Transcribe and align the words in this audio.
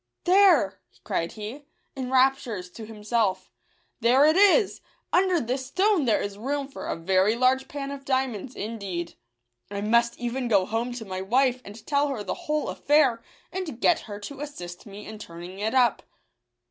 "There," 0.23 0.81
cried 1.03 1.33
he, 1.33 1.65
in 1.95 2.09
raptures, 2.09 2.71
to 2.71 2.87
himself," 2.87 3.51
there 4.01 4.25
it 4.25 4.35
is; 4.35 4.81
under 5.13 5.39
this 5.39 5.67
stone 5.67 6.05
there 6.05 6.19
is 6.23 6.37
JP 6.37 6.37
n 6.37 6.41
/UW,/ntiAi 6.41 6.45
is 6.45 6.51
•>•»!> 6.51 6.57
room 6.57 6.67
for 6.69 6.87
a 6.87 6.95
very 6.95 7.35
large 7.35 7.67
pan 7.67 7.91
of 7.91 8.03
diamonds 8.03 8.55
indeed. 8.55 9.13
I 9.69 9.81
must 9.81 10.17
even 10.17 10.47
go 10.47 10.65
home 10.65 10.91
to 10.93 11.05
my 11.05 11.21
wife, 11.21 11.61
and 11.63 11.85
tell 11.85 12.07
her 12.07 12.23
the 12.23 12.33
whole 12.49 12.69
affair, 12.69 13.21
and 13.51 13.79
get 13.79 13.99
her 13.99 14.19
to 14.21 14.39
assist 14.39 14.87
me 14.87 15.05
in 15.05 15.19
turning 15.19 15.59
it 15.59 15.75
up." 15.75 16.01